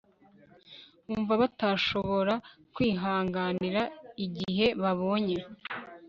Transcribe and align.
bumva 1.05 1.33
batashobora 1.41 2.33
kwihanganira 2.75 3.81
igihe 4.25 4.65
babona 4.81 5.37